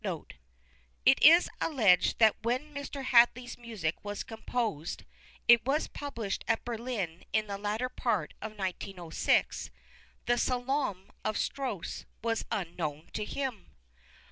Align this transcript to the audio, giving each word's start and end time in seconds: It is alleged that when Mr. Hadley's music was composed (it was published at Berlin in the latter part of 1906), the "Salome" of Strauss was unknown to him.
It 1.05 1.21
is 1.21 1.47
alleged 1.61 2.17
that 2.17 2.35
when 2.41 2.73
Mr. 2.73 3.03
Hadley's 3.03 3.55
music 3.55 4.03
was 4.03 4.23
composed 4.23 5.03
(it 5.47 5.63
was 5.63 5.87
published 5.87 6.43
at 6.47 6.65
Berlin 6.65 7.23
in 7.33 7.45
the 7.45 7.59
latter 7.59 7.87
part 7.87 8.33
of 8.41 8.57
1906), 8.57 9.69
the 10.25 10.39
"Salome" 10.39 11.11
of 11.23 11.37
Strauss 11.37 12.05
was 12.23 12.45
unknown 12.51 13.09
to 13.13 13.23
him. 13.25 13.73